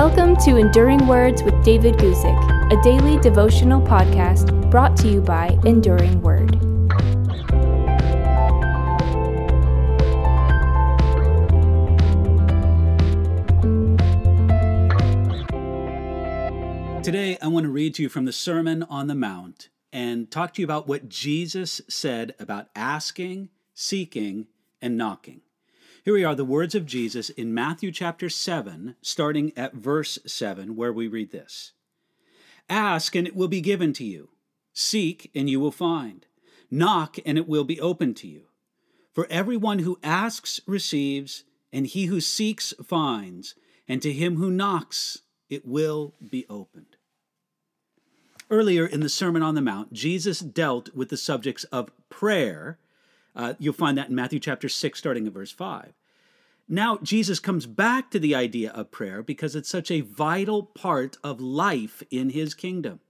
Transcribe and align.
Welcome 0.00 0.36
to 0.44 0.58
Enduring 0.58 1.08
Words 1.08 1.42
with 1.42 1.60
David 1.64 1.96
Guzik, 1.96 2.72
a 2.72 2.80
daily 2.84 3.18
devotional 3.18 3.80
podcast 3.82 4.70
brought 4.70 4.96
to 4.98 5.08
you 5.08 5.20
by 5.20 5.58
Enduring 5.64 6.22
Word. 6.22 6.52
Today, 17.02 17.36
I 17.42 17.48
want 17.48 17.64
to 17.64 17.68
read 17.68 17.96
to 17.96 18.02
you 18.02 18.08
from 18.08 18.24
the 18.24 18.32
Sermon 18.32 18.84
on 18.84 19.08
the 19.08 19.16
Mount 19.16 19.68
and 19.92 20.30
talk 20.30 20.54
to 20.54 20.62
you 20.62 20.64
about 20.64 20.86
what 20.86 21.08
Jesus 21.08 21.80
said 21.88 22.36
about 22.38 22.68
asking, 22.76 23.48
seeking, 23.74 24.46
and 24.80 24.96
knocking. 24.96 25.40
Here 26.08 26.14
we 26.14 26.24
are, 26.24 26.34
the 26.34 26.42
words 26.42 26.74
of 26.74 26.86
Jesus 26.86 27.28
in 27.28 27.52
Matthew 27.52 27.92
chapter 27.92 28.30
7, 28.30 28.96
starting 29.02 29.52
at 29.58 29.74
verse 29.74 30.18
7, 30.24 30.74
where 30.74 30.90
we 30.90 31.06
read 31.06 31.32
this 31.32 31.72
Ask, 32.66 33.14
and 33.14 33.26
it 33.26 33.36
will 33.36 33.46
be 33.46 33.60
given 33.60 33.92
to 33.92 34.04
you. 34.04 34.30
Seek, 34.72 35.30
and 35.34 35.50
you 35.50 35.60
will 35.60 35.70
find. 35.70 36.24
Knock, 36.70 37.18
and 37.26 37.36
it 37.36 37.46
will 37.46 37.64
be 37.64 37.78
opened 37.78 38.16
to 38.16 38.26
you. 38.26 38.44
For 39.12 39.26
everyone 39.28 39.80
who 39.80 39.98
asks 40.02 40.62
receives, 40.66 41.44
and 41.74 41.86
he 41.86 42.06
who 42.06 42.22
seeks 42.22 42.72
finds, 42.82 43.54
and 43.86 44.00
to 44.00 44.10
him 44.10 44.36
who 44.36 44.50
knocks 44.50 45.18
it 45.50 45.66
will 45.66 46.14
be 46.26 46.46
opened. 46.48 46.96
Earlier 48.48 48.86
in 48.86 49.00
the 49.00 49.10
Sermon 49.10 49.42
on 49.42 49.56
the 49.56 49.60
Mount, 49.60 49.92
Jesus 49.92 50.40
dealt 50.40 50.88
with 50.94 51.10
the 51.10 51.18
subjects 51.18 51.64
of 51.64 51.90
prayer 52.08 52.78
uh, 53.38 53.54
you'll 53.60 53.72
find 53.72 53.96
that 53.96 54.08
in 54.08 54.14
Matthew 54.16 54.40
chapter 54.40 54.68
6, 54.68 54.98
starting 54.98 55.26
at 55.26 55.32
verse 55.32 55.52
5. 55.52 55.92
Now, 56.68 56.98
Jesus 57.02 57.40
comes 57.40 57.66
back 57.66 58.10
to 58.10 58.18
the 58.18 58.34
idea 58.34 58.70
of 58.70 58.90
prayer 58.90 59.22
because 59.22 59.56
it's 59.56 59.68
such 59.68 59.90
a 59.90 60.02
vital 60.02 60.62
part 60.62 61.16
of 61.24 61.40
life 61.40 62.02
in 62.10 62.30
his 62.30 62.54
kingdom. 62.54 63.00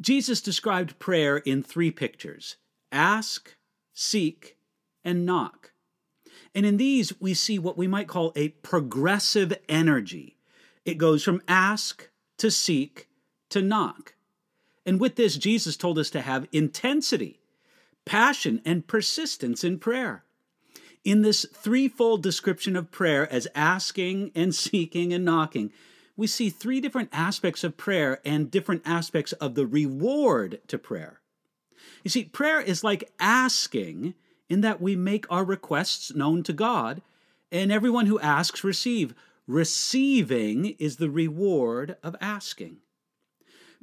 Jesus 0.00 0.40
described 0.40 0.98
prayer 0.98 1.38
in 1.38 1.62
three 1.62 1.90
pictures 1.90 2.56
ask, 2.90 3.56
seek, 3.94 4.56
and 5.04 5.26
knock. 5.26 5.72
And 6.54 6.66
in 6.66 6.76
these, 6.76 7.18
we 7.20 7.34
see 7.34 7.58
what 7.58 7.78
we 7.78 7.86
might 7.86 8.08
call 8.08 8.32
a 8.36 8.50
progressive 8.50 9.54
energy. 9.68 10.36
It 10.84 10.98
goes 10.98 11.24
from 11.24 11.42
ask 11.48 12.10
to 12.38 12.50
seek 12.50 13.08
to 13.48 13.62
knock. 13.62 14.14
And 14.84 15.00
with 15.00 15.16
this, 15.16 15.36
Jesus 15.36 15.76
told 15.76 15.98
us 15.98 16.10
to 16.10 16.20
have 16.20 16.48
intensity 16.52 17.40
passion, 18.04 18.60
and 18.64 18.86
persistence 18.86 19.64
in 19.64 19.78
prayer. 19.78 20.24
In 21.04 21.22
this 21.22 21.44
threefold 21.52 22.22
description 22.22 22.76
of 22.76 22.92
prayer 22.92 23.30
as 23.32 23.48
asking 23.54 24.30
and 24.34 24.54
seeking 24.54 25.12
and 25.12 25.24
knocking, 25.24 25.72
we 26.16 26.26
see 26.26 26.48
three 26.48 26.80
different 26.80 27.08
aspects 27.12 27.64
of 27.64 27.76
prayer 27.76 28.20
and 28.24 28.50
different 28.50 28.82
aspects 28.84 29.32
of 29.32 29.54
the 29.54 29.66
reward 29.66 30.60
to 30.68 30.78
prayer. 30.78 31.20
You 32.04 32.10
see, 32.10 32.24
prayer 32.24 32.60
is 32.60 32.84
like 32.84 33.10
asking 33.18 34.14
in 34.48 34.60
that 34.60 34.80
we 34.80 34.94
make 34.94 35.30
our 35.30 35.44
requests 35.44 36.14
known 36.14 36.42
to 36.44 36.52
God, 36.52 37.02
and 37.50 37.72
everyone 37.72 38.06
who 38.06 38.20
asks 38.20 38.62
receive. 38.62 39.14
Receiving 39.48 40.76
is 40.78 40.96
the 40.96 41.10
reward 41.10 41.96
of 42.02 42.14
asking. 42.20 42.76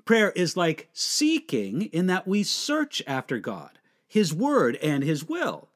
Prayer 0.05 0.31
is 0.31 0.55
like 0.55 0.89
seeking 0.93 1.83
in 1.83 2.07
that 2.07 2.27
we 2.27 2.43
search 2.43 3.01
after 3.05 3.39
God 3.39 3.71
his 4.07 4.33
word 4.33 4.75
and 4.77 5.03
his 5.03 5.27
will. 5.27 5.68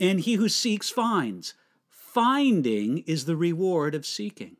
And 0.00 0.20
he 0.20 0.34
who 0.34 0.48
seeks 0.48 0.90
finds. 0.90 1.54
Finding 1.88 2.98
is 3.06 3.26
the 3.26 3.36
reward 3.36 3.94
of 3.94 4.04
seeking. 4.04 4.56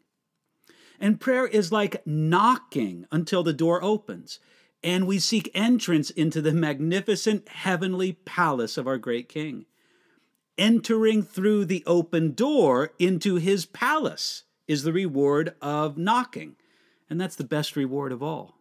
And 1.00 1.18
prayer 1.18 1.46
is 1.46 1.72
like 1.72 2.06
knocking 2.06 3.06
until 3.10 3.42
the 3.42 3.54
door 3.54 3.82
opens, 3.82 4.38
and 4.84 5.06
we 5.06 5.18
seek 5.18 5.50
entrance 5.54 6.10
into 6.10 6.42
the 6.42 6.52
magnificent 6.52 7.48
heavenly 7.48 8.12
palace 8.12 8.76
of 8.76 8.86
our 8.86 8.98
great 8.98 9.28
King. 9.28 9.64
Entering 10.58 11.22
through 11.22 11.64
the 11.64 11.82
open 11.86 12.34
door 12.34 12.92
into 12.98 13.36
his 13.36 13.64
palace 13.64 14.44
is 14.68 14.82
the 14.82 14.92
reward 14.92 15.54
of 15.62 15.96
knocking, 15.96 16.56
and 17.08 17.18
that's 17.18 17.36
the 17.36 17.44
best 17.44 17.76
reward 17.76 18.12
of 18.12 18.22
all. 18.22 18.58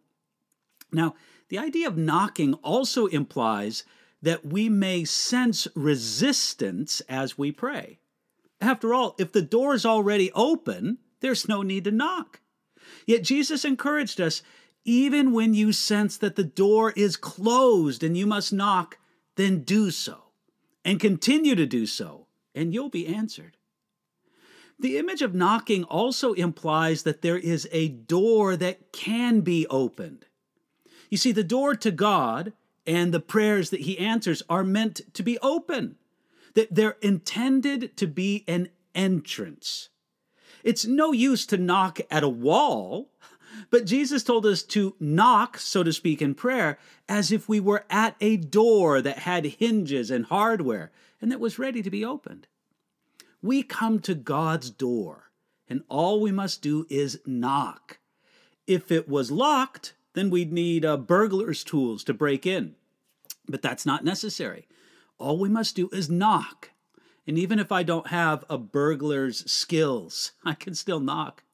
Now, 0.90 1.14
the 1.50 1.58
idea 1.58 1.86
of 1.86 1.98
knocking 1.98 2.54
also 2.54 3.06
implies 3.06 3.84
that 4.22 4.44
we 4.44 4.68
may 4.68 5.04
sense 5.04 5.66
resistance 5.74 7.00
as 7.08 7.38
we 7.38 7.52
pray. 7.52 7.98
After 8.60 8.92
all, 8.92 9.14
if 9.18 9.32
the 9.32 9.42
door 9.42 9.74
is 9.74 9.86
already 9.86 10.30
open, 10.32 10.98
there's 11.20 11.48
no 11.48 11.62
need 11.62 11.84
to 11.84 11.90
knock. 11.90 12.40
Yet 13.06 13.24
Jesus 13.24 13.64
encouraged 13.64 14.20
us 14.20 14.42
even 14.84 15.32
when 15.32 15.54
you 15.54 15.72
sense 15.72 16.16
that 16.18 16.36
the 16.36 16.44
door 16.44 16.92
is 16.96 17.16
closed 17.16 18.02
and 18.02 18.16
you 18.16 18.26
must 18.26 18.52
knock, 18.52 18.98
then 19.36 19.62
do 19.62 19.90
so 19.90 20.30
and 20.84 21.00
continue 21.00 21.54
to 21.54 21.66
do 21.66 21.86
so, 21.86 22.26
and 22.54 22.72
you'll 22.72 22.88
be 22.88 23.06
answered. 23.06 23.56
The 24.78 24.96
image 24.96 25.20
of 25.20 25.34
knocking 25.34 25.84
also 25.84 26.32
implies 26.32 27.02
that 27.02 27.20
there 27.20 27.36
is 27.36 27.68
a 27.70 27.88
door 27.88 28.56
that 28.56 28.92
can 28.92 29.42
be 29.42 29.66
opened. 29.68 30.24
You 31.10 31.18
see, 31.18 31.32
the 31.32 31.44
door 31.44 31.74
to 31.74 31.90
God 31.90 32.54
and 32.90 33.14
the 33.14 33.20
prayers 33.20 33.70
that 33.70 33.82
he 33.82 33.96
answers 33.98 34.42
are 34.48 34.64
meant 34.64 35.00
to 35.14 35.22
be 35.22 35.38
open, 35.38 35.94
that 36.54 36.74
they're 36.74 36.96
intended 37.00 37.96
to 37.96 38.08
be 38.08 38.44
an 38.48 38.68
entrance. 38.96 39.90
It's 40.64 40.84
no 40.84 41.12
use 41.12 41.46
to 41.46 41.56
knock 41.56 42.00
at 42.10 42.24
a 42.24 42.28
wall, 42.28 43.12
but 43.70 43.86
Jesus 43.86 44.24
told 44.24 44.44
us 44.44 44.64
to 44.64 44.96
knock, 44.98 45.56
so 45.56 45.84
to 45.84 45.92
speak, 45.92 46.20
in 46.20 46.34
prayer 46.34 46.78
as 47.08 47.30
if 47.30 47.48
we 47.48 47.60
were 47.60 47.84
at 47.88 48.16
a 48.20 48.36
door 48.36 49.00
that 49.00 49.20
had 49.20 49.44
hinges 49.44 50.10
and 50.10 50.24
hardware 50.24 50.90
and 51.20 51.30
that 51.30 51.38
was 51.38 51.60
ready 51.60 51.82
to 51.82 51.90
be 51.90 52.04
opened. 52.04 52.48
We 53.40 53.62
come 53.62 54.00
to 54.00 54.16
God's 54.16 54.68
door, 54.68 55.30
and 55.68 55.84
all 55.88 56.20
we 56.20 56.32
must 56.32 56.60
do 56.60 56.86
is 56.90 57.20
knock. 57.24 58.00
If 58.66 58.90
it 58.90 59.08
was 59.08 59.30
locked, 59.30 59.94
then 60.14 60.28
we'd 60.28 60.52
need 60.52 60.84
uh, 60.84 60.96
burglar's 60.96 61.62
tools 61.62 62.02
to 62.04 62.14
break 62.14 62.46
in. 62.46 62.74
But 63.48 63.62
that's 63.62 63.86
not 63.86 64.04
necessary. 64.04 64.68
All 65.18 65.38
we 65.38 65.48
must 65.48 65.76
do 65.76 65.88
is 65.92 66.10
knock. 66.10 66.70
And 67.26 67.38
even 67.38 67.58
if 67.58 67.70
I 67.70 67.82
don't 67.82 68.08
have 68.08 68.44
a 68.48 68.58
burglar's 68.58 69.50
skills, 69.50 70.32
I 70.44 70.54
can 70.54 70.74
still 70.74 71.00
knock. 71.00 71.44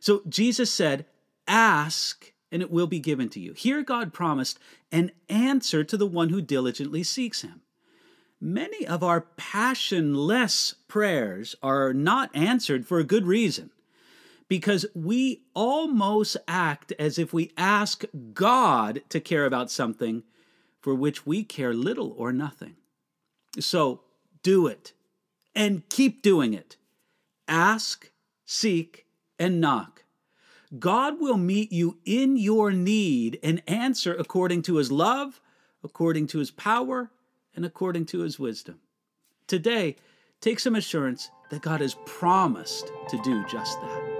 So 0.00 0.22
Jesus 0.28 0.72
said, 0.72 1.06
Ask, 1.46 2.32
and 2.50 2.62
it 2.62 2.70
will 2.70 2.86
be 2.86 3.00
given 3.00 3.28
to 3.30 3.40
you. 3.40 3.52
Here, 3.52 3.82
God 3.82 4.12
promised 4.12 4.58
an 4.90 5.12
answer 5.28 5.84
to 5.84 5.96
the 5.96 6.06
one 6.06 6.30
who 6.30 6.40
diligently 6.40 7.02
seeks 7.02 7.42
him. 7.42 7.62
Many 8.40 8.86
of 8.86 9.02
our 9.02 9.20
passionless 9.36 10.74
prayers 10.88 11.54
are 11.62 11.92
not 11.92 12.34
answered 12.34 12.86
for 12.86 12.98
a 12.98 13.04
good 13.04 13.26
reason 13.26 13.70
because 14.48 14.86
we 14.94 15.42
almost 15.54 16.36
act 16.48 16.92
as 16.98 17.18
if 17.18 17.32
we 17.32 17.52
ask 17.56 18.04
God 18.32 19.02
to 19.10 19.20
care 19.20 19.44
about 19.44 19.70
something 19.70 20.22
for 20.80 20.94
which 20.94 21.26
we 21.26 21.44
care 21.44 21.74
little 21.74 22.14
or 22.16 22.32
nothing. 22.32 22.76
So 23.58 24.00
do 24.42 24.66
it 24.66 24.92
and 25.54 25.88
keep 25.88 26.22
doing 26.22 26.54
it. 26.54 26.76
Ask, 27.48 28.10
seek, 28.44 29.06
and 29.38 29.60
knock. 29.60 30.04
God 30.78 31.20
will 31.20 31.36
meet 31.36 31.72
you 31.72 31.98
in 32.04 32.36
your 32.36 32.70
need 32.70 33.38
and 33.42 33.62
answer 33.66 34.14
according 34.14 34.62
to 34.62 34.76
his 34.76 34.92
love, 34.92 35.40
according 35.82 36.28
to 36.28 36.38
his 36.38 36.52
power, 36.52 37.10
and 37.56 37.64
according 37.64 38.06
to 38.06 38.20
his 38.20 38.38
wisdom. 38.38 38.78
Today, 39.48 39.96
take 40.40 40.60
some 40.60 40.76
assurance 40.76 41.30
that 41.50 41.62
God 41.62 41.80
has 41.80 41.96
promised 42.06 42.92
to 43.08 43.20
do 43.22 43.44
just 43.46 43.80
that. 43.80 44.19